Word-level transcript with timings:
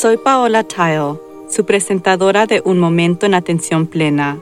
Soy 0.00 0.16
Paola 0.16 0.64
Tile, 0.64 1.20
su 1.50 1.66
presentadora 1.66 2.46
de 2.46 2.62
Un 2.64 2.78
Momento 2.78 3.26
en 3.26 3.34
Atención 3.34 3.86
Plena. 3.86 4.38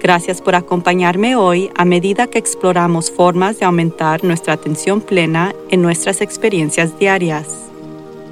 Gracias 0.00 0.40
por 0.40 0.54
acompañarme 0.54 1.36
hoy 1.36 1.70
a 1.76 1.84
medida 1.84 2.26
que 2.26 2.38
exploramos 2.38 3.10
formas 3.10 3.58
de 3.58 3.66
aumentar 3.66 4.24
nuestra 4.24 4.54
atención 4.54 5.02
plena 5.02 5.54
en 5.68 5.82
nuestras 5.82 6.22
experiencias 6.22 6.98
diarias. 6.98 7.70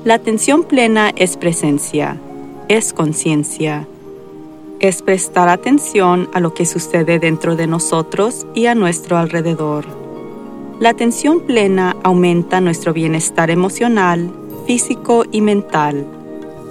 La 0.07 0.15
atención 0.15 0.65
plena 0.65 1.13
es 1.15 1.37
presencia, 1.37 2.19
es 2.69 2.95
conciencia, 2.95 3.87
es 4.81 5.03
prestar 5.03 5.51
atención 5.51 6.31
a 6.33 6.41
lo 6.41 6.55
que 6.55 6.65
sucede 6.65 7.19
dentro 7.19 7.55
de 7.55 7.67
nosotros 7.67 8.47
y 8.55 8.65
a 8.65 8.75
nuestro 8.75 9.19
alrededor. 9.19 9.85
La 10.81 10.89
atención 10.89 11.41
plena 11.41 11.97
aumenta 12.03 12.63
nuestro 12.63 12.95
bienestar 12.95 13.51
emocional, 13.51 14.33
físico 14.67 15.27
y 15.31 15.43
mental. 15.43 16.22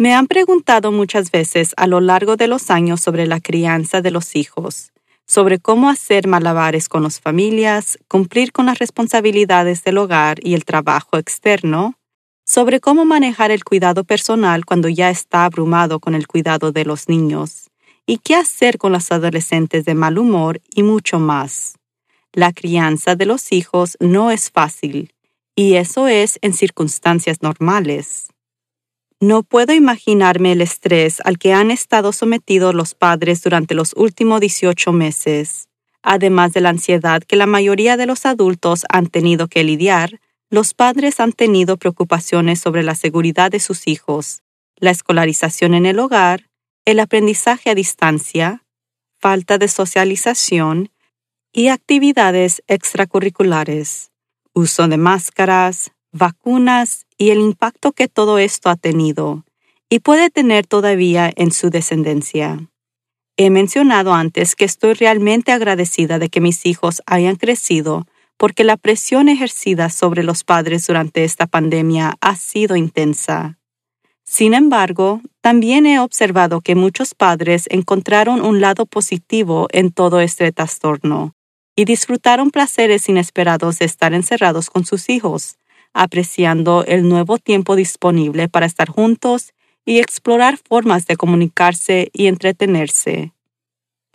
Me 0.00 0.14
han 0.14 0.28
preguntado 0.28 0.92
muchas 0.92 1.30
veces 1.30 1.74
a 1.76 1.86
lo 1.86 2.00
largo 2.00 2.36
de 2.36 2.48
los 2.48 2.70
años 2.70 3.02
sobre 3.02 3.26
la 3.26 3.38
crianza 3.38 4.00
de 4.00 4.10
los 4.10 4.34
hijos, 4.34 4.92
sobre 5.26 5.58
cómo 5.58 5.90
hacer 5.90 6.26
malabares 6.26 6.88
con 6.88 7.02
las 7.02 7.20
familias, 7.20 7.98
cumplir 8.08 8.50
con 8.50 8.64
las 8.64 8.78
responsabilidades 8.78 9.84
del 9.84 9.98
hogar 9.98 10.38
y 10.42 10.54
el 10.54 10.64
trabajo 10.64 11.18
externo, 11.18 11.96
sobre 12.46 12.80
cómo 12.80 13.04
manejar 13.04 13.50
el 13.50 13.62
cuidado 13.62 14.04
personal 14.04 14.64
cuando 14.64 14.88
ya 14.88 15.10
está 15.10 15.44
abrumado 15.44 16.00
con 16.00 16.14
el 16.14 16.26
cuidado 16.26 16.72
de 16.72 16.86
los 16.86 17.10
niños, 17.10 17.68
y 18.06 18.16
qué 18.24 18.36
hacer 18.36 18.78
con 18.78 18.92
los 18.92 19.12
adolescentes 19.12 19.84
de 19.84 19.92
mal 19.92 20.16
humor 20.16 20.62
y 20.74 20.82
mucho 20.82 21.18
más. 21.18 21.74
La 22.32 22.54
crianza 22.54 23.16
de 23.16 23.26
los 23.26 23.52
hijos 23.52 23.98
no 24.00 24.30
es 24.30 24.50
fácil, 24.50 25.12
y 25.54 25.74
eso 25.74 26.08
es 26.08 26.38
en 26.40 26.54
circunstancias 26.54 27.42
normales. 27.42 28.28
No 29.22 29.42
puedo 29.42 29.74
imaginarme 29.74 30.52
el 30.52 30.62
estrés 30.62 31.20
al 31.26 31.38
que 31.38 31.52
han 31.52 31.70
estado 31.70 32.10
sometidos 32.12 32.74
los 32.74 32.94
padres 32.94 33.42
durante 33.42 33.74
los 33.74 33.92
últimos 33.94 34.40
18 34.40 34.92
meses. 34.92 35.68
Además 36.02 36.54
de 36.54 36.62
la 36.62 36.70
ansiedad 36.70 37.22
que 37.22 37.36
la 37.36 37.44
mayoría 37.44 37.98
de 37.98 38.06
los 38.06 38.24
adultos 38.24 38.86
han 38.88 39.08
tenido 39.08 39.46
que 39.46 39.62
lidiar, 39.62 40.20
los 40.48 40.72
padres 40.72 41.20
han 41.20 41.32
tenido 41.32 41.76
preocupaciones 41.76 42.60
sobre 42.60 42.82
la 42.82 42.94
seguridad 42.94 43.50
de 43.50 43.60
sus 43.60 43.86
hijos, 43.88 44.42
la 44.76 44.90
escolarización 44.90 45.74
en 45.74 45.84
el 45.84 45.98
hogar, 45.98 46.48
el 46.86 46.98
aprendizaje 46.98 47.68
a 47.68 47.74
distancia, 47.74 48.64
falta 49.18 49.58
de 49.58 49.68
socialización 49.68 50.92
y 51.52 51.68
actividades 51.68 52.62
extracurriculares, 52.68 54.12
uso 54.54 54.88
de 54.88 54.96
máscaras, 54.96 55.92
vacunas 56.12 57.06
y 57.16 57.30
el 57.30 57.38
impacto 57.38 57.92
que 57.92 58.08
todo 58.08 58.38
esto 58.38 58.68
ha 58.68 58.76
tenido 58.76 59.44
y 59.88 60.00
puede 60.00 60.30
tener 60.30 60.66
todavía 60.66 61.32
en 61.34 61.50
su 61.50 61.70
descendencia. 61.70 62.68
He 63.36 63.50
mencionado 63.50 64.14
antes 64.14 64.54
que 64.54 64.64
estoy 64.64 64.94
realmente 64.94 65.52
agradecida 65.52 66.18
de 66.18 66.28
que 66.28 66.40
mis 66.40 66.66
hijos 66.66 67.02
hayan 67.06 67.36
crecido 67.36 68.06
porque 68.36 68.64
la 68.64 68.76
presión 68.76 69.28
ejercida 69.28 69.90
sobre 69.90 70.22
los 70.22 70.44
padres 70.44 70.86
durante 70.86 71.24
esta 71.24 71.46
pandemia 71.46 72.16
ha 72.20 72.36
sido 72.36 72.76
intensa. 72.76 73.58
Sin 74.24 74.54
embargo, 74.54 75.20
también 75.40 75.86
he 75.86 75.98
observado 75.98 76.60
que 76.60 76.74
muchos 76.74 77.14
padres 77.14 77.64
encontraron 77.68 78.40
un 78.42 78.60
lado 78.60 78.86
positivo 78.86 79.68
en 79.72 79.90
todo 79.90 80.20
este 80.20 80.52
trastorno 80.52 81.34
y 81.74 81.84
disfrutaron 81.84 82.50
placeres 82.50 83.08
inesperados 83.08 83.78
de 83.78 83.86
estar 83.86 84.14
encerrados 84.14 84.70
con 84.70 84.84
sus 84.84 85.08
hijos, 85.08 85.56
apreciando 85.92 86.84
el 86.84 87.08
nuevo 87.08 87.38
tiempo 87.38 87.76
disponible 87.76 88.48
para 88.48 88.66
estar 88.66 88.88
juntos 88.88 89.52
y 89.84 89.98
explorar 89.98 90.58
formas 90.58 91.06
de 91.06 91.16
comunicarse 91.16 92.10
y 92.12 92.26
entretenerse. 92.26 93.32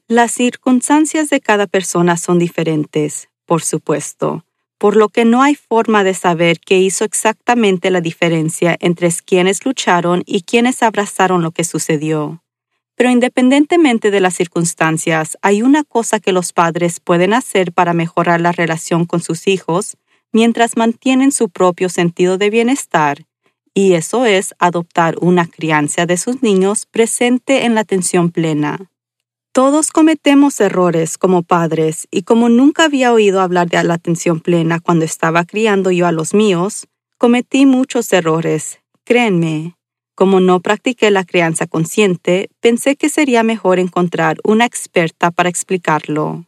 Las 0.07 0.31
circunstancias 0.31 1.29
de 1.29 1.41
cada 1.41 1.67
persona 1.67 2.17
son 2.17 2.37
diferentes, 2.37 3.29
por 3.45 3.63
supuesto, 3.63 4.45
por 4.77 4.95
lo 4.95 5.09
que 5.09 5.25
no 5.25 5.41
hay 5.41 5.55
forma 5.55 6.03
de 6.03 6.13
saber 6.13 6.59
qué 6.59 6.77
hizo 6.77 7.05
exactamente 7.05 7.89
la 7.89 8.01
diferencia 8.01 8.77
entre 8.79 9.09
quienes 9.25 9.65
lucharon 9.65 10.21
y 10.25 10.43
quienes 10.43 10.83
abrazaron 10.83 11.41
lo 11.41 11.51
que 11.51 11.63
sucedió. 11.63 12.43
Pero 12.95 13.09
independientemente 13.09 14.11
de 14.11 14.21
las 14.21 14.35
circunstancias, 14.35 15.37
hay 15.41 15.61
una 15.61 15.83
cosa 15.83 16.19
que 16.19 16.31
los 16.31 16.53
padres 16.53 16.99
pueden 16.99 17.33
hacer 17.33 17.73
para 17.73 17.93
mejorar 17.93 18.39
la 18.39 18.51
relación 18.51 19.05
con 19.05 19.21
sus 19.21 19.47
hijos 19.47 19.97
mientras 20.35 20.75
mantienen 20.75 21.31
su 21.31 21.47
propio 21.47 21.87
sentido 21.87 22.37
de 22.37 22.49
bienestar, 22.49 23.25
y 23.73 23.93
eso 23.93 24.25
es 24.25 24.53
adoptar 24.59 25.15
una 25.21 25.47
crianza 25.47 26.05
de 26.05 26.17
sus 26.17 26.43
niños 26.43 26.85
presente 26.85 27.63
en 27.63 27.73
la 27.73 27.79
atención 27.79 28.31
plena. 28.31 28.91
Todos 29.53 29.91
cometemos 29.91 30.59
errores 30.59 31.17
como 31.17 31.41
padres 31.41 32.09
y 32.11 32.23
como 32.23 32.49
nunca 32.49 32.83
había 32.83 33.13
oído 33.13 33.39
hablar 33.39 33.69
de 33.69 33.81
la 33.85 33.93
atención 33.93 34.41
plena 34.41 34.81
cuando 34.81 35.05
estaba 35.05 35.45
criando 35.45 35.89
yo 35.89 36.05
a 36.05 36.11
los 36.11 36.33
míos, 36.33 36.85
cometí 37.17 37.65
muchos 37.65 38.11
errores, 38.11 38.81
créenme. 39.05 39.77
Como 40.15 40.41
no 40.41 40.59
practiqué 40.59 41.11
la 41.11 41.23
crianza 41.23 41.65
consciente, 41.65 42.49
pensé 42.59 42.97
que 42.97 43.07
sería 43.07 43.43
mejor 43.43 43.79
encontrar 43.79 44.35
una 44.43 44.65
experta 44.65 45.31
para 45.31 45.47
explicarlo. 45.47 46.43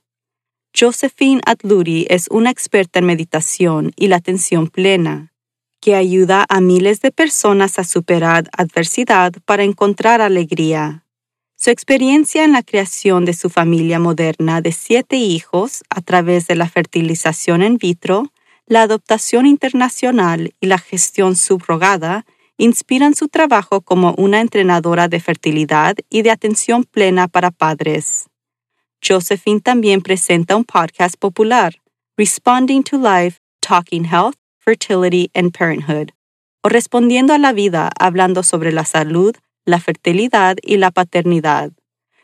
Josephine 0.79 1.41
Atluri 1.47 2.05
es 2.07 2.27
una 2.29 2.51
experta 2.51 2.99
en 2.99 3.05
meditación 3.05 3.93
y 3.95 4.09
la 4.09 4.17
atención 4.17 4.67
plena, 4.67 5.33
que 5.81 5.95
ayuda 5.95 6.45
a 6.49 6.61
miles 6.61 7.01
de 7.01 7.11
personas 7.11 7.79
a 7.79 7.83
superar 7.83 8.47
adversidad 8.55 9.33
para 9.45 9.63
encontrar 9.63 10.21
alegría. 10.21 11.03
Su 11.55 11.71
experiencia 11.71 12.43
en 12.43 12.51
la 12.51 12.61
creación 12.61 13.25
de 13.25 13.33
su 13.33 13.49
familia 13.49 13.97
moderna 13.97 14.61
de 14.61 14.71
siete 14.71 15.15
hijos 15.15 15.83
a 15.89 16.01
través 16.01 16.45
de 16.45 16.55
la 16.55 16.69
fertilización 16.69 17.63
in 17.63 17.77
vitro, 17.79 18.31
la 18.67 18.83
adoptación 18.83 19.47
internacional 19.47 20.53
y 20.61 20.67
la 20.67 20.77
gestión 20.77 21.35
subrogada 21.35 22.27
inspiran 22.59 23.15
su 23.15 23.29
trabajo 23.29 23.81
como 23.81 24.13
una 24.19 24.41
entrenadora 24.41 25.07
de 25.07 25.21
fertilidad 25.21 25.95
y 26.11 26.21
de 26.21 26.29
atención 26.29 26.83
plena 26.83 27.27
para 27.27 27.49
padres. 27.49 28.27
Josephine 29.07 29.61
también 29.61 30.01
presenta 30.01 30.57
un 30.57 30.65
podcast 30.65 31.15
popular, 31.17 31.75
Responding 32.17 32.83
to 32.83 32.97
Life, 32.97 33.39
Talking 33.61 34.03
Health, 34.03 34.35
Fertility 34.59 35.31
and 35.33 35.53
Parenthood, 35.57 36.11
o 36.61 36.67
Respondiendo 36.67 37.33
a 37.33 37.37
la 37.37 37.53
Vida, 37.53 37.89
hablando 37.99 38.43
sobre 38.43 38.73
la 38.73 38.83
salud, 38.83 39.33
la 39.65 39.79
fertilidad 39.79 40.57
y 40.61 40.75
la 40.75 40.91
paternidad. 40.91 41.71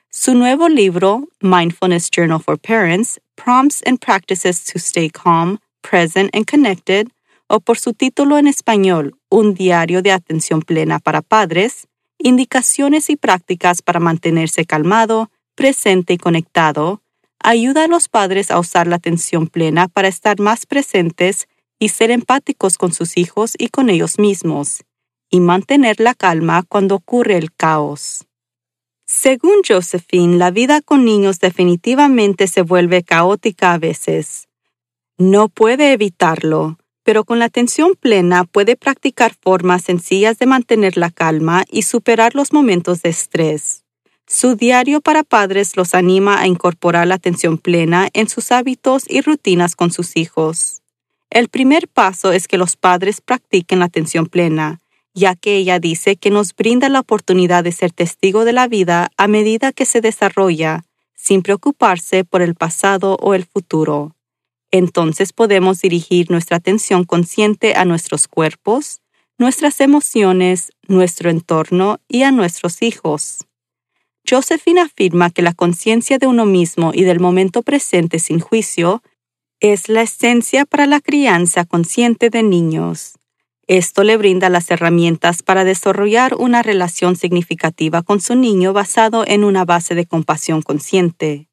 Su 0.09 0.35
nuevo 0.35 0.67
libro, 0.67 1.29
Mindfulness 1.39 2.09
Journal 2.11 2.41
for 2.41 2.59
Parents, 2.59 3.17
Prompts 3.35 3.81
and 3.85 3.99
Practices 3.99 4.65
to 4.65 4.77
Stay 4.77 5.09
Calm, 5.09 5.59
Present 5.81 6.35
and 6.35 6.45
Connected, 6.45 7.07
o 7.47 7.61
por 7.61 7.79
su 7.79 7.93
título 7.93 8.37
en 8.37 8.47
español, 8.47 9.13
Un 9.29 9.53
diario 9.53 10.01
de 10.01 10.11
atención 10.11 10.61
plena 10.61 10.99
para 10.99 11.21
padres, 11.21 11.87
indicaciones 12.17 13.09
y 13.09 13.15
prácticas 13.15 13.81
para 13.81 14.01
mantenerse 14.01 14.65
calmado, 14.65 15.29
presente 15.55 16.13
y 16.13 16.17
conectado, 16.17 17.01
ayuda 17.39 17.85
a 17.85 17.87
los 17.87 18.09
padres 18.09 18.51
a 18.51 18.59
usar 18.59 18.87
la 18.87 18.95
atención 18.95 19.47
plena 19.47 19.87
para 19.87 20.07
estar 20.07 20.39
más 20.39 20.65
presentes 20.65 21.47
y 21.79 21.89
ser 21.89 22.11
empáticos 22.11 22.77
con 22.77 22.93
sus 22.93 23.17
hijos 23.17 23.53
y 23.57 23.67
con 23.67 23.89
ellos 23.89 24.17
mismos, 24.19 24.83
y 25.29 25.39
mantener 25.39 25.99
la 25.99 26.13
calma 26.15 26.63
cuando 26.63 26.95
ocurre 26.95 27.37
el 27.37 27.53
caos. 27.53 28.25
Según 29.05 29.61
Josephine, 29.67 30.37
la 30.37 30.49
vida 30.49 30.81
con 30.81 31.03
niños 31.03 31.39
definitivamente 31.39 32.47
se 32.47 32.61
vuelve 32.61 33.03
caótica 33.03 33.73
a 33.73 33.77
veces. 33.77 34.47
No 35.17 35.49
puede 35.49 35.91
evitarlo, 35.91 36.77
pero 37.03 37.25
con 37.25 37.37
la 37.37 37.45
atención 37.45 37.95
plena 37.99 38.45
puede 38.45 38.75
practicar 38.77 39.35
formas 39.39 39.83
sencillas 39.83 40.39
de 40.39 40.45
mantener 40.45 40.97
la 40.97 41.11
calma 41.11 41.65
y 41.69 41.83
superar 41.83 42.33
los 42.33 42.53
momentos 42.53 43.01
de 43.01 43.09
estrés. 43.09 43.82
Su 44.35 44.55
diario 44.55 44.99
para 44.99 45.23
padres 45.23 45.77
los 45.77 45.93
anima 45.93 46.41
a 46.41 46.47
incorporar 46.47 47.05
la 47.05 47.13
atención 47.13 47.59
plena 47.59 48.09
en 48.13 48.27
sus 48.27 48.51
hábitos 48.51 49.03
y 49.07 49.21
rutinas 49.21 49.75
con 49.75 49.91
sus 49.91 50.17
hijos. 50.17 50.81
El 51.29 51.49
primer 51.49 51.87
paso 51.87 52.31
es 52.31 52.47
que 52.47 52.57
los 52.57 52.75
padres 52.75 53.21
practiquen 53.21 53.77
la 53.77 53.85
atención 53.85 54.25
plena, 54.25 54.79
ya 55.13 55.35
que 55.35 55.57
ella 55.57 55.77
dice 55.77 56.15
que 56.15 56.31
nos 56.31 56.55
brinda 56.55 56.89
la 56.89 57.01
oportunidad 57.01 57.63
de 57.63 57.71
ser 57.71 57.91
testigo 57.91 58.43
de 58.43 58.53
la 58.53 58.67
vida 58.67 59.11
a 59.17 59.27
medida 59.27 59.71
que 59.71 59.85
se 59.85 60.01
desarrolla, 60.01 60.83
sin 61.13 61.43
preocuparse 61.43 62.23
por 62.23 62.41
el 62.41 62.55
pasado 62.55 63.17
o 63.21 63.35
el 63.35 63.45
futuro. 63.45 64.15
Entonces 64.71 65.31
podemos 65.31 65.79
dirigir 65.79 66.31
nuestra 66.31 66.57
atención 66.57 67.03
consciente 67.03 67.75
a 67.75 67.85
nuestros 67.85 68.27
cuerpos, 68.27 68.99
nuestras 69.37 69.79
emociones, 69.79 70.71
nuestro 70.87 71.29
entorno 71.29 71.99
y 72.07 72.23
a 72.23 72.31
nuestros 72.31 72.81
hijos. 72.81 73.45
Josephine 74.29 74.81
afirma 74.81 75.29
que 75.29 75.41
la 75.41 75.53
conciencia 75.53 76.17
de 76.17 76.27
uno 76.27 76.45
mismo 76.45 76.91
y 76.93 77.03
del 77.03 77.19
momento 77.19 77.61
presente 77.61 78.19
sin 78.19 78.39
juicio 78.39 79.03
es 79.59 79.89
la 79.89 80.01
esencia 80.01 80.65
para 80.65 80.87
la 80.87 81.01
crianza 81.01 81.65
consciente 81.65 82.29
de 82.29 82.43
niños. 82.43 83.15
Esto 83.67 84.03
le 84.03 84.17
brinda 84.17 84.49
las 84.49 84.69
herramientas 84.71 85.41
para 85.41 85.63
desarrollar 85.63 86.35
una 86.35 86.63
relación 86.63 87.15
significativa 87.15 88.01
con 88.01 88.19
su 88.19 88.35
niño 88.35 88.73
basado 88.73 89.23
en 89.25 89.43
una 89.45 89.63
base 89.63 89.95
de 89.95 90.05
compasión 90.05 90.61
consciente. 90.61 91.47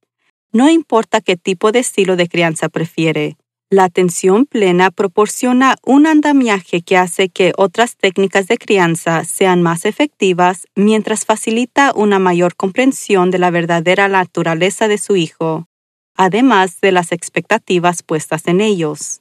No 0.53 0.69
importa 0.69 1.21
qué 1.21 1.37
tipo 1.37 1.71
de 1.71 1.79
estilo 1.79 2.17
de 2.17 2.29
crianza 2.29 2.69
prefiere, 2.69 3.37
la 3.71 3.85
atención 3.85 4.47
plena 4.47 4.91
proporciona 4.91 5.77
un 5.85 6.09
andamiaje 6.09 6.83
que 6.83 6.97
hace 6.97 7.29
que 7.29 7.53
otras 7.57 7.97
técnicas 7.97 8.49
de 8.49 8.59
crianza 8.59 9.25
sean 9.25 9.63
más 9.63 9.85
efectivas 9.85 10.67
mientras 10.75 11.25
facilita 11.25 11.93
una 11.95 12.19
mayor 12.19 12.57
comprensión 12.57 13.31
de 13.31 13.39
la 13.39 13.51
verdadera 13.51 14.09
naturaleza 14.09 14.89
de 14.89 14.99
su 14.99 15.15
hijo, 15.15 15.69
además 16.17 16.81
de 16.81 16.91
las 16.91 17.13
expectativas 17.13 18.03
puestas 18.03 18.49
en 18.49 18.61
ellos. 18.61 19.21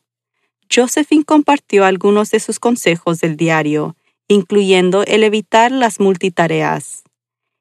Josephine 0.74 1.24
compartió 1.24 1.86
algunos 1.86 2.31
de 2.31 2.40
sus 2.40 2.60
consejos 2.60 3.19
del 3.19 3.38
diario, 3.38 3.96
incluyendo 4.28 5.04
el 5.04 5.24
evitar 5.24 5.72
las 5.72 6.00
multitareas. 6.00 7.04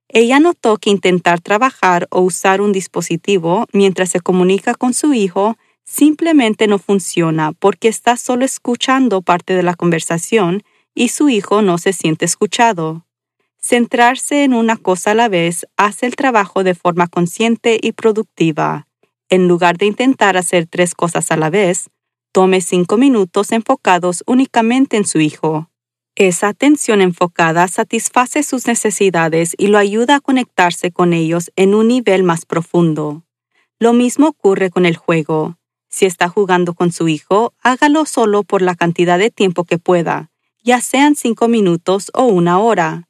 Ella 0.08 0.40
notó 0.40 0.79
que 0.79 0.88
intentar 0.88 1.43
trabajar 1.43 2.08
o 2.11 2.23
usar 2.23 2.62
un 2.62 2.73
dispositivo 2.73 3.67
mientras 3.75 4.08
se 4.08 4.20
comunica 4.20 4.75
con 4.75 4.94
su 4.94 5.12
hijo 5.12 5.58
simplemente 5.88 6.67
no 6.67 6.79
funciona 6.79 7.52
porque 7.52 7.88
está 7.88 8.17
solo 8.17 8.44
escuchando 8.44 9.23
parte 9.23 9.55
de 9.55 9.62
la 9.62 9.75
conversación 9.75 10.62
y 10.94 11.08
su 11.08 11.29
hijo 11.29 11.62
no 11.62 11.79
se 11.79 11.93
siente 11.93 12.25
escuchado. 12.25 13.06
Centrarse 13.61 14.44
en 14.44 14.55
una 14.55 14.76
cosa 14.76 15.12
a 15.12 15.14
la 15.14 15.29
vez 15.29 15.67
hace 15.76 16.06
el 16.06 16.17
trabajo 16.17 16.62
de 16.62 16.75
forma 16.75 17.06
consciente 17.08 17.79
y 17.82 17.93
productiva. 17.93 18.87
En 19.29 19.49
lugar 19.49 19.79
de 19.79 19.87
intentar 19.87 20.37
hacer 20.37 20.67
tres 20.67 20.94
cosas 20.94 21.31
a 21.31 21.37
la 21.37 21.50
vez, 21.50 21.90
Tome 22.32 22.61
cinco 22.61 22.99
minutos 22.99 23.52
enfocados 23.52 24.23
únicamente 24.26 24.96
en 24.96 25.06
su 25.06 25.19
hijo. 25.19 25.70
Esa 26.14 26.49
atención 26.49 27.00
enfocada 27.00 27.67
satisface 27.69 28.43
sus 28.43 28.67
necesidades 28.67 29.55
y 29.56 29.69
lo 29.69 29.79
ayuda 29.79 30.17
a 30.17 30.20
conectarse 30.20 30.93
con 30.93 31.14
ellos 31.14 31.50
en 31.56 31.75
un 31.75 31.88
nivel 31.88 32.25
más 32.25 32.44
profundo. 32.44 33.25
Lo 33.79 33.93
mismo 33.93 34.29
ocurre 34.29 34.70
con 34.70 34.85
el 34.85 34.96
juego. 34.96 35.56
Si 35.88 36.06
está 36.06 36.29
jugando 36.29 36.75
con 36.75 36.93
su 36.93 37.08
hijo, 37.08 37.55
hágalo 37.62 38.05
solo 38.05 38.43
por 38.43 38.62
la 38.62 38.75
cantidad 38.75 39.19
de 39.19 39.31
tiempo 39.31 39.64
que 39.64 39.79
pueda, 39.79 40.31
ya 40.62 40.81
sean 40.81 41.17
cinco 41.17 41.49
minutos 41.49 42.11
o 42.14 42.25
una 42.25 42.58
hora. 42.58 43.08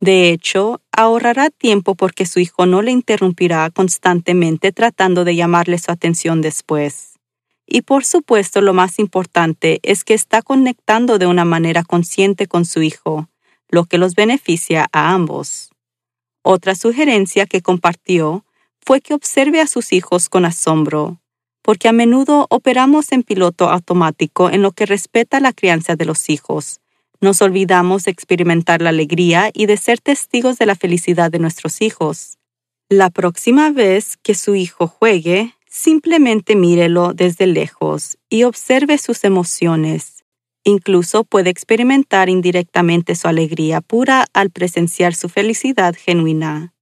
De 0.00 0.30
hecho, 0.30 0.80
ahorrará 0.92 1.50
tiempo 1.50 1.94
porque 1.94 2.24
su 2.24 2.40
hijo 2.40 2.66
no 2.66 2.82
le 2.82 2.92
interrumpirá 2.92 3.68
constantemente 3.70 4.72
tratando 4.72 5.24
de 5.24 5.36
llamarle 5.36 5.78
su 5.78 5.90
atención 5.90 6.40
después. 6.40 7.18
Y 7.66 7.82
por 7.82 8.04
supuesto 8.04 8.60
lo 8.62 8.74
más 8.74 8.98
importante 8.98 9.78
es 9.82 10.04
que 10.04 10.14
está 10.14 10.42
conectando 10.42 11.18
de 11.18 11.26
una 11.26 11.44
manera 11.44 11.84
consciente 11.84 12.46
con 12.46 12.64
su 12.64 12.82
hijo, 12.82 13.28
lo 13.68 13.84
que 13.84 13.98
los 13.98 14.14
beneficia 14.14 14.88
a 14.92 15.12
ambos. 15.12 15.70
Otra 16.42 16.74
sugerencia 16.74 17.46
que 17.46 17.60
compartió 17.60 18.44
fue 18.80 19.00
que 19.00 19.14
observe 19.14 19.60
a 19.60 19.66
sus 19.66 19.92
hijos 19.92 20.28
con 20.28 20.44
asombro, 20.44 21.20
porque 21.70 21.86
a 21.86 21.92
menudo 21.92 22.48
operamos 22.50 23.12
en 23.12 23.22
piloto 23.22 23.70
automático 23.70 24.50
en 24.50 24.60
lo 24.60 24.72
que 24.72 24.86
respeta 24.86 25.38
la 25.38 25.52
crianza 25.52 25.94
de 25.94 26.04
los 26.04 26.28
hijos. 26.28 26.80
Nos 27.20 27.42
olvidamos 27.42 28.02
de 28.02 28.10
experimentar 28.10 28.82
la 28.82 28.88
alegría 28.88 29.52
y 29.54 29.66
de 29.66 29.76
ser 29.76 30.00
testigos 30.00 30.58
de 30.58 30.66
la 30.66 30.74
felicidad 30.74 31.30
de 31.30 31.38
nuestros 31.38 31.80
hijos. 31.80 32.38
La 32.88 33.08
próxima 33.08 33.70
vez 33.70 34.16
que 34.16 34.34
su 34.34 34.56
hijo 34.56 34.88
juegue, 34.88 35.54
Simplemente 35.70 36.56
mírelo 36.56 37.14
desde 37.14 37.46
lejos 37.46 38.18
y 38.28 38.42
observe 38.42 38.98
sus 38.98 39.22
emociones. 39.22 40.24
Incluso 40.64 41.22
puede 41.22 41.50
experimentar 41.50 42.28
indirectamente 42.28 43.14
su 43.14 43.28
alegría 43.28 43.80
pura 43.80 44.26
al 44.32 44.50
presenciar 44.50 45.14
su 45.14 45.28
felicidad 45.28 45.94
genuina. 45.96 46.74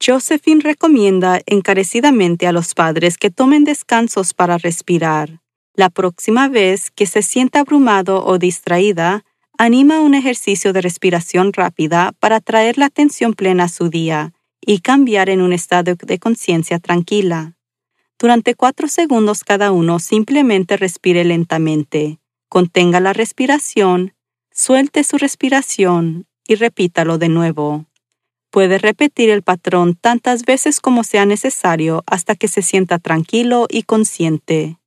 Josephine 0.00 0.60
recomienda 0.60 1.40
encarecidamente 1.46 2.46
a 2.46 2.52
los 2.52 2.74
padres 2.74 3.16
que 3.16 3.30
tomen 3.30 3.64
descansos 3.64 4.34
para 4.34 4.58
respirar. 4.58 5.40
La 5.74 5.90
próxima 5.90 6.48
vez 6.48 6.90
que 6.90 7.06
se 7.06 7.22
sienta 7.22 7.60
abrumado 7.60 8.24
o 8.24 8.38
distraída, 8.38 9.24
anima 9.58 10.00
un 10.00 10.14
ejercicio 10.14 10.72
de 10.72 10.82
respiración 10.82 11.52
rápida 11.52 12.12
para 12.20 12.40
traer 12.40 12.78
la 12.78 12.86
atención 12.86 13.34
plena 13.34 13.64
a 13.64 13.68
su 13.68 13.88
día 13.88 14.32
y 14.60 14.80
cambiar 14.80 15.28
en 15.30 15.40
un 15.40 15.52
estado 15.52 15.94
de 15.94 16.18
conciencia 16.18 16.78
tranquila. 16.78 17.56
Durante 18.18 18.54
cuatro 18.54 18.88
segundos 18.88 19.44
cada 19.44 19.72
uno 19.72 19.98
simplemente 19.98 20.76
respire 20.76 21.24
lentamente, 21.24 22.18
contenga 22.48 23.00
la 23.00 23.12
respiración, 23.12 24.14
suelte 24.52 25.02
su 25.02 25.18
respiración 25.18 26.26
y 26.46 26.54
repítalo 26.54 27.18
de 27.18 27.28
nuevo. 27.28 27.86
Puede 28.54 28.78
repetir 28.78 29.30
el 29.30 29.42
patrón 29.42 29.96
tantas 29.96 30.44
veces 30.44 30.80
como 30.80 31.02
sea 31.02 31.26
necesario 31.26 32.04
hasta 32.06 32.36
que 32.36 32.46
se 32.46 32.62
sienta 32.62 33.00
tranquilo 33.00 33.66
y 33.68 33.82
consciente. 33.82 34.78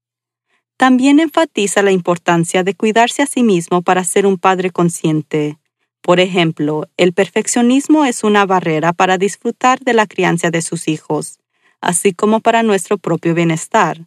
También 0.77 1.19
enfatiza 1.19 1.81
la 1.81 1.91
importancia 1.91 2.63
de 2.63 2.75
cuidarse 2.75 3.23
a 3.23 3.25
sí 3.25 3.43
mismo 3.43 3.81
para 3.81 4.05
ser 4.05 4.25
un 4.25 4.37
padre 4.37 4.69
consciente. 4.69 5.57
Por 6.01 6.21
ejemplo, 6.21 6.87
el 6.95 7.11
perfeccionismo 7.11 8.05
es 8.05 8.23
una 8.23 8.45
barrera 8.45 8.93
para 8.93 9.17
disfrutar 9.17 9.79
de 9.81 9.93
la 9.93 10.07
crianza 10.07 10.49
de 10.49 10.61
sus 10.61 10.87
hijos 10.87 11.39
así 11.81 12.13
como 12.13 12.39
para 12.39 12.63
nuestro 12.63 12.97
propio 12.97 13.33
bienestar. 13.33 14.05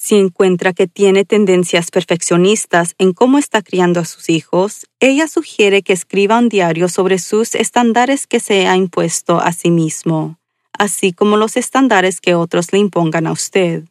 Si 0.00 0.14
encuentra 0.14 0.72
que 0.72 0.86
tiene 0.86 1.24
tendencias 1.24 1.90
perfeccionistas 1.90 2.94
en 2.98 3.12
cómo 3.12 3.36
está 3.36 3.62
criando 3.62 3.98
a 3.98 4.04
sus 4.04 4.30
hijos, 4.30 4.86
ella 5.00 5.26
sugiere 5.26 5.82
que 5.82 5.92
escriba 5.92 6.38
un 6.38 6.48
diario 6.48 6.88
sobre 6.88 7.18
sus 7.18 7.56
estándares 7.56 8.28
que 8.28 8.38
se 8.38 8.68
ha 8.68 8.76
impuesto 8.76 9.40
a 9.40 9.52
sí 9.52 9.72
mismo, 9.72 10.38
así 10.72 11.12
como 11.12 11.36
los 11.36 11.56
estándares 11.56 12.20
que 12.20 12.36
otros 12.36 12.72
le 12.72 12.78
impongan 12.78 13.26
a 13.26 13.32
usted. 13.32 13.86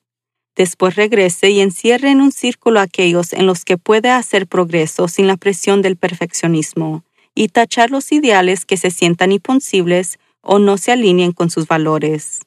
Después 0.56 0.96
regrese 0.96 1.50
y 1.50 1.60
encierre 1.60 2.10
en 2.10 2.22
un 2.22 2.32
círculo 2.32 2.80
aquellos 2.80 3.34
en 3.34 3.46
los 3.46 3.66
que 3.66 3.78
puede 3.78 4.10
hacer 4.10 4.48
progreso 4.48 5.10
sin 5.10 5.28
la 5.28 5.36
presión 5.36 5.82
del 5.82 5.98
perfeccionismo, 5.98 7.04
y 7.36 7.50
tachar 7.50 7.92
los 7.92 8.14
ideales 8.14 8.66
que 8.66 8.78
se 8.78 8.92
sientan 8.92 9.34
imposibles 9.34 10.20
o 10.40 10.58
no 10.58 10.78
se 10.78 10.94
alineen 10.94 11.34
con 11.34 11.50
sus 11.50 11.68
valores. 11.68 12.40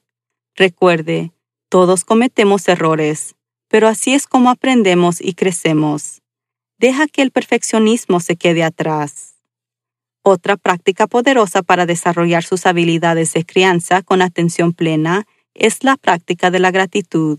Recuerde, 0.57 1.31
todos 1.69 2.05
cometemos 2.05 2.67
errores, 2.67 3.37
pero 3.71 3.87
así 3.87 4.13
es 4.13 4.27
como 4.27 4.51
aprendemos 4.51 5.21
y 5.21 5.35
crecemos. 5.35 6.21
Deja 6.79 7.07
que 7.07 7.23
el 7.23 7.31
perfeccionismo 7.31 8.19
se 8.19 8.37
quede 8.37 8.65
atrás. 8.65 9.37
Otra 10.23 10.57
práctica 10.57 11.07
poderosa 11.07 11.63
para 11.63 11.87
desarrollar 11.87 12.43
sus 12.43 12.67
habilidades 12.67 13.33
de 13.33 13.47
crianza 13.47 14.03
con 14.03 14.23
atención 14.23 14.73
plena 14.73 15.25
es 15.55 15.85
la 15.85 15.97
práctica 15.97 16.51
de 16.51 16.59
la 16.59 16.73
gratitud. 16.73 17.39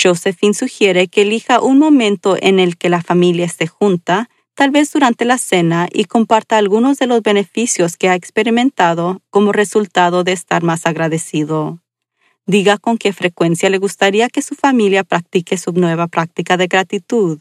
Josephine 0.00 0.52
sugiere 0.52 1.08
que 1.08 1.22
elija 1.22 1.60
un 1.60 1.78
momento 1.78 2.36
en 2.38 2.60
el 2.60 2.76
que 2.76 2.90
la 2.90 3.02
familia 3.02 3.46
esté 3.46 3.66
junta, 3.66 4.28
tal 4.54 4.70
vez 4.70 4.92
durante 4.92 5.24
la 5.24 5.38
cena, 5.38 5.88
y 5.90 6.04
comparta 6.04 6.58
algunos 6.58 6.98
de 6.98 7.06
los 7.06 7.22
beneficios 7.22 7.96
que 7.96 8.10
ha 8.10 8.14
experimentado 8.14 9.22
como 9.30 9.52
resultado 9.52 10.22
de 10.22 10.32
estar 10.32 10.62
más 10.62 10.86
agradecido. 10.86 11.80
Diga 12.48 12.78
con 12.78 12.96
qué 12.96 13.12
frecuencia 13.12 13.70
le 13.70 13.78
gustaría 13.78 14.28
que 14.28 14.40
su 14.40 14.54
familia 14.54 15.02
practique 15.02 15.58
su 15.58 15.72
nueva 15.72 16.06
práctica 16.06 16.56
de 16.56 16.68
gratitud. 16.68 17.40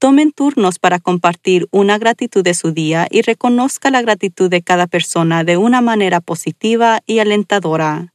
Tomen 0.00 0.32
turnos 0.32 0.80
para 0.80 0.98
compartir 0.98 1.68
una 1.70 1.98
gratitud 1.98 2.42
de 2.42 2.54
su 2.54 2.72
día 2.72 3.06
y 3.08 3.22
reconozca 3.22 3.90
la 3.90 4.02
gratitud 4.02 4.50
de 4.50 4.60
cada 4.60 4.88
persona 4.88 5.44
de 5.44 5.56
una 5.56 5.80
manera 5.80 6.20
positiva 6.20 7.00
y 7.06 7.20
alentadora. 7.20 8.12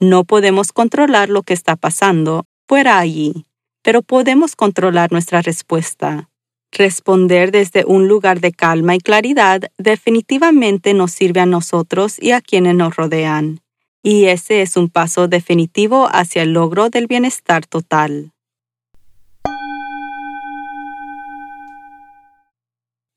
No 0.00 0.24
podemos 0.24 0.72
controlar 0.72 1.28
lo 1.28 1.42
que 1.42 1.54
está 1.54 1.76
pasando 1.76 2.46
fuera 2.66 2.98
allí, 2.98 3.46
pero 3.82 4.02
podemos 4.02 4.56
controlar 4.56 5.12
nuestra 5.12 5.42
respuesta. 5.42 6.28
Responder 6.72 7.50
desde 7.50 7.84
un 7.84 8.08
lugar 8.08 8.40
de 8.40 8.52
calma 8.52 8.94
y 8.94 8.98
claridad 8.98 9.62
definitivamente 9.78 10.94
nos 10.94 11.12
sirve 11.12 11.40
a 11.40 11.46
nosotros 11.46 12.16
y 12.20 12.30
a 12.30 12.40
quienes 12.40 12.74
nos 12.74 12.96
rodean 12.96 13.60
y 14.02 14.26
ese 14.26 14.62
es 14.62 14.76
un 14.76 14.88
paso 14.88 15.28
definitivo 15.28 16.08
hacia 16.10 16.42
el 16.42 16.52
logro 16.52 16.90
del 16.90 17.06
bienestar 17.06 17.66
total. 17.66 18.32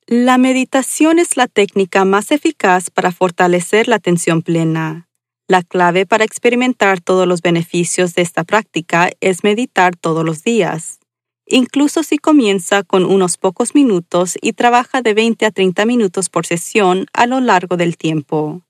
La 0.06 0.38
meditación 0.38 1.18
es 1.18 1.38
la 1.38 1.48
técnica 1.48 2.04
más 2.04 2.32
eficaz 2.32 2.90
para 2.90 3.12
fortalecer 3.12 3.88
la 3.88 3.96
atención 3.96 4.42
plena. 4.42 5.08
La 5.48 5.62
clave 5.62 6.06
para 6.06 6.24
experimentar 6.24 7.02
todos 7.02 7.28
los 7.28 7.42
beneficios 7.42 8.16
de 8.16 8.22
esta 8.22 8.46
práctica 8.46 9.10
es 9.20 9.44
meditar 9.44 9.96
todos 9.96 10.24
los 10.24 10.44
días, 10.44 11.00
incluso 11.46 12.04
si 12.04 12.18
comienza 12.18 12.84
con 12.84 13.04
unos 13.04 13.38
pocos 13.38 13.76
minutos 13.76 14.38
y 14.42 14.54
trabaja 14.54 15.02
de 15.02 15.14
20 15.14 15.46
a 15.46 15.52
30 15.52 15.86
minutos 15.86 16.30
por 16.30 16.46
sesión 16.46 17.08
a 17.14 17.28
lo 17.28 17.42
largo 17.42 17.76
del 17.76 17.98
tiempo. 17.98 18.62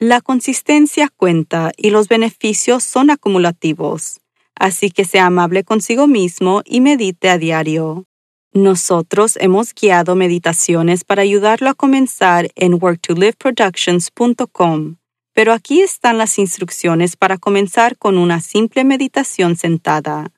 La 0.00 0.20
consistencia 0.20 1.12
cuenta 1.14 1.70
y 1.76 1.90
los 1.90 2.08
beneficios 2.08 2.82
son 2.82 3.10
acumulativos, 3.10 4.20
así 4.56 4.90
que 4.90 5.04
sea 5.04 5.26
amable 5.26 5.62
consigo 5.62 6.08
mismo 6.08 6.62
y 6.64 6.80
medite 6.80 7.28
a 7.28 7.38
diario. 7.38 8.06
Nosotros 8.52 9.38
hemos 9.40 9.72
guiado 9.74 10.16
meditaciones 10.16 11.04
para 11.04 11.22
ayudarlo 11.22 11.70
a 11.70 11.74
comenzar 11.74 12.50
en 12.56 12.82
worktoliveproductions.com, 12.82 14.96
pero 15.32 15.52
aquí 15.52 15.80
están 15.80 16.18
las 16.18 16.38
instrucciones 16.38 17.16
para 17.16 17.38
comenzar 17.38 17.96
con 17.96 18.18
una 18.18 18.40
simple 18.40 18.84
meditación 18.84 19.56
sentada. 19.56 20.32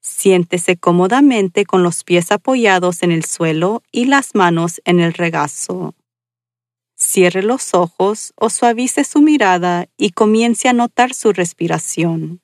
Siéntese 0.00 0.76
cómodamente 0.76 1.66
con 1.66 1.82
los 1.82 2.02
pies 2.02 2.32
apoyados 2.32 3.02
en 3.02 3.12
el 3.12 3.24
suelo 3.24 3.82
y 3.92 4.06
las 4.06 4.34
manos 4.34 4.80
en 4.84 5.00
el 5.00 5.12
regazo. 5.12 5.94
Cierre 6.96 7.42
los 7.42 7.74
ojos 7.74 8.32
o 8.36 8.50
suavice 8.50 9.04
su 9.04 9.20
mirada 9.20 9.86
y 9.96 10.10
comience 10.10 10.68
a 10.68 10.72
notar 10.72 11.14
su 11.14 11.32
respiración. 11.32 12.40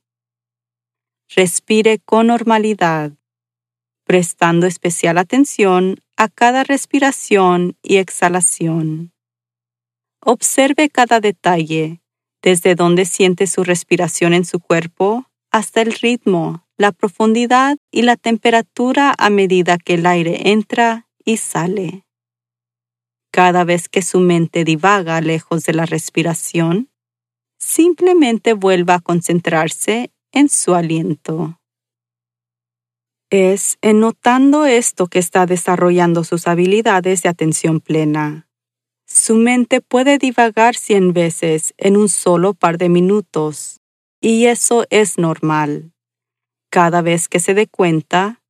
Respire 1.35 1.99
con 1.99 2.29
normalidad, 2.29 3.13
prestando 4.05 4.67
especial 4.67 5.19
atención 5.19 5.97
a 6.17 6.29
cada 6.29 6.63
respiración 6.65 7.77
y 7.83 7.97
exhalación. 7.97 9.14
Observe 10.27 10.89
cada 10.89 11.21
detalle, 11.21 12.01
desde 12.43 12.75
donde 12.75 13.05
siente 13.05 13.47
su 13.47 13.63
respiración 13.63 14.33
en 14.33 14.47
su 14.47 14.59
cuerpo 14.59 15.27
hasta 15.51 15.83
el 15.83 15.93
ritmo, 15.93 16.67
la 16.79 16.93
profundidad 16.93 17.77
y 17.91 18.03
la 18.03 18.17
temperatura 18.17 19.15
a 19.19 19.29
medida 19.29 19.77
que 19.77 19.95
el 19.95 20.07
aire 20.07 20.51
entra 20.51 21.07
y 21.27 21.37
sale. 21.37 22.07
Cada 23.31 23.65
vez 23.65 23.91
que 23.91 24.01
su 24.01 24.21
mente 24.21 24.65
divaga 24.65 25.21
lejos 25.21 25.65
de 25.65 25.75
la 25.75 25.85
respiración, 25.85 26.89
simplemente 27.59 28.55
vuelva 28.55 28.95
a 28.95 29.01
concentrarse 29.01 30.11
en 30.33 30.49
su 30.49 30.75
aliento. 30.75 31.61
Es 33.29 33.77
en 33.83 34.01
notando 34.01 34.65
esto 34.65 35.07
que 35.07 35.19
está 35.19 35.45
desarrollando 35.45 36.25
sus 36.25 36.47
habilidades 36.47 37.23
de 37.23 37.29
atención 37.29 37.81
plena. 37.81 38.44
Su 39.15 39.37
mente 39.37 39.81
puede 39.81 40.19
divagar 40.19 40.75
cien 40.75 41.13
veces 41.13 41.73
en 41.79 41.97
un 41.97 42.09
solo 42.09 42.53
par 42.53 42.79
de 42.79 42.89
minutos, 42.89 43.81
y 44.21 44.47
eso 44.47 44.87
es 44.91 45.19
normal. 45.19 45.93
Cada 46.69 47.01
vez 47.01 47.29
que 47.29 47.39
se 47.39 47.55
dé 47.55 47.69
cuenta, 47.69 48.43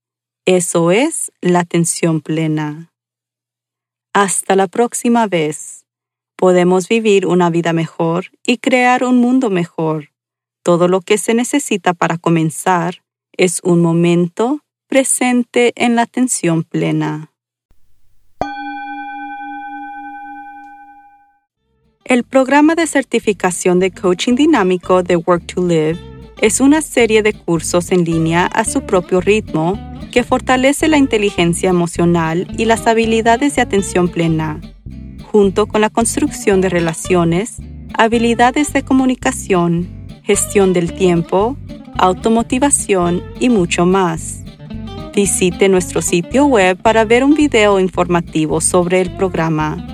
eso 0.47 0.91
es 0.91 1.31
la 1.43 1.61
atención 1.61 2.23
plena. 2.23 2.91
Hasta 4.15 4.57
la 4.57 4.67
próxima 4.67 5.27
vez. 5.27 5.85
Podemos 6.35 6.89
vivir 6.89 7.27
una 7.27 7.51
vida 7.51 7.75
mejor 7.75 8.31
y 8.43 8.57
crear 8.57 9.05
un 9.05 9.19
mundo 9.19 9.51
mejor. 9.51 10.13
Todo 10.63 10.89
lo 10.89 11.03
que 11.03 11.19
se 11.19 11.35
necesita 11.35 11.93
para 11.93 12.17
comenzar 12.17 13.05
es 13.37 13.61
un 13.65 13.83
momento 13.83 14.61
presente 14.89 15.75
en 15.77 15.95
la 15.95 16.03
atención 16.03 16.63
plena. 16.63 17.34
El 22.05 22.23
programa 22.23 22.75
de 22.75 22.87
certificación 22.87 23.81
de 23.81 23.91
coaching 23.91 24.35
dinámico 24.35 25.03
de 25.03 25.17
Work 25.17 25.55
to 25.55 25.67
Live 25.67 25.99
es 26.39 26.61
una 26.61 26.83
serie 26.83 27.23
de 27.23 27.33
cursos 27.33 27.93
en 27.93 28.05
línea 28.05 28.45
a 28.45 28.67
su 28.67 28.83
propio 28.83 29.23
ritmo 29.23 29.79
que 30.13 30.23
fortalece 30.23 30.87
la 30.89 30.99
inteligencia 30.99 31.71
emocional 31.71 32.47
y 32.59 32.67
las 32.67 32.87
habilidades 32.87 33.57
de 33.57 33.63
atención 33.63 34.09
plena, 34.09 34.61
junto 35.33 35.67
con 35.67 35.81
la 35.81 35.89
construcción 35.89 36.61
de 36.61 36.69
relaciones, 36.69 37.57
habilidades 37.95 38.75
de 38.75 38.83
comunicación, 38.83 39.89
gestión 40.25 40.75
del 40.75 40.93
tiempo, 40.93 41.57
automotivación 41.97 43.23
y 43.41 43.49
mucho 43.49 43.87
más. 43.87 44.45
Visite 45.15 45.71
nuestro 45.71 46.03
sitio 46.03 46.45
web 46.45 46.77
para 46.77 47.07
ver 47.07 47.25
un 47.25 47.33
video 47.33 47.81
informativo 47.81 48.61
sobre 48.61 49.01
el 49.01 49.17
programa. 49.17 49.94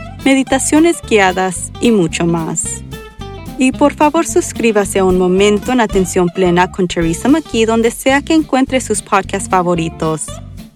meditaciones 0.23 1.01
guiadas 1.07 1.71
y 1.81 1.91
mucho 1.91 2.25
más. 2.25 2.83
Y 3.57 3.71
por 3.71 3.93
favor 3.93 4.25
suscríbase 4.25 4.99
a 4.99 5.05
Un 5.05 5.17
Momento 5.17 5.71
en 5.71 5.81
Atención 5.81 6.29
Plena 6.29 6.71
con 6.71 6.87
Teresa 6.87 7.29
McKee 7.29 7.65
donde 7.65 7.91
sea 7.91 8.21
que 8.21 8.33
encuentre 8.33 8.81
sus 8.81 9.01
podcasts 9.01 9.49
favoritos 9.49 10.25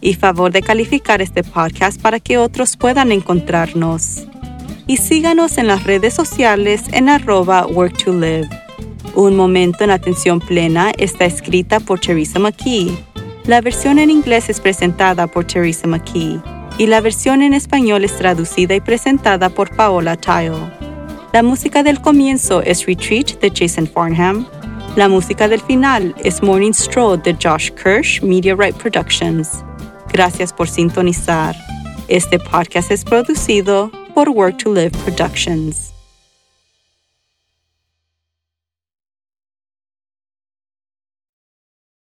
y 0.02 0.14
favor 0.14 0.52
de 0.52 0.62
calificar 0.62 1.22
este 1.22 1.44
podcast 1.44 2.00
para 2.00 2.20
que 2.20 2.38
otros 2.38 2.78
puedan 2.78 3.12
encontrarnos. 3.12 4.28
Y 4.88 4.98
síganos 4.98 5.58
en 5.58 5.68
las 5.68 5.84
redes 5.84 6.14
sociales 6.14 6.84
en 6.92 7.10
arroba 7.10 7.66
work 7.66 8.04
to 8.04 8.14
live. 8.14 8.48
Un 9.16 9.36
momento 9.36 9.84
en 9.84 9.90
atención 9.90 10.40
plena 10.40 10.92
está 10.98 11.26
escrita 11.26 11.80
por 11.80 12.00
Teresa 12.00 12.38
McKee. 12.38 12.96
La 13.46 13.62
versión 13.62 13.98
en 13.98 14.12
inglés 14.12 14.50
es 14.50 14.60
presentada 14.60 15.26
por 15.26 15.46
Teresa 15.46 15.88
McKee 15.88 16.55
y 16.78 16.88
la 16.88 17.02
versión 17.02 17.42
en 17.42 17.54
español 17.54 18.04
es 18.04 18.16
traducida 18.18 18.76
y 18.76 18.82
presentada 18.82 19.50
por 19.50 19.76
Paola 19.76 20.18
Tile. 20.18 20.72
La 21.34 21.44
música 21.44 21.84
del 21.84 22.02
comienzo 22.02 22.62
es 22.62 22.86
Retreat 22.86 23.40
de 23.40 23.52
Jason 23.54 23.88
Farnham. 23.88 24.48
La 24.96 25.10
música 25.10 25.48
del 25.48 25.62
final 25.62 26.16
es 26.24 26.42
Morning 26.42 26.74
Stroll 26.74 27.22
de 27.22 27.36
Josh 27.42 27.72
Kirsch 27.72 28.22
Right 28.22 28.76
Productions. 28.76 29.64
Gracias 30.12 30.54
por 30.54 30.68
sintonizar. 30.68 31.56
Este 32.08 32.40
podcast 32.40 32.92
es 32.92 33.04
producido 33.04 33.92
por 34.14 34.30
Work 34.30 34.58
to 34.58 34.74
Live 34.74 34.92
Productions. 35.04 35.95